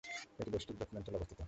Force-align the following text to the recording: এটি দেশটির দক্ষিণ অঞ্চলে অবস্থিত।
এটি 0.39 0.49
দেশটির 0.51 0.77
দক্ষিণ 0.79 0.97
অঞ্চলে 0.97 1.17
অবস্থিত। 1.17 1.39